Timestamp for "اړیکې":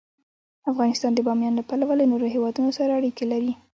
2.99-3.25